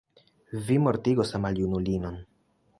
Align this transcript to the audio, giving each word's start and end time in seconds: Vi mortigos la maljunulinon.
Vi 0.69 0.77
mortigos 0.85 1.35
la 1.37 1.43
maljunulinon. 1.45 2.21